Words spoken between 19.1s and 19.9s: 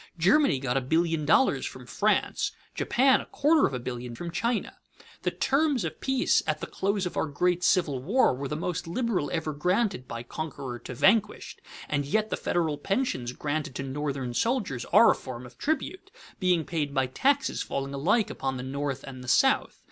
the South.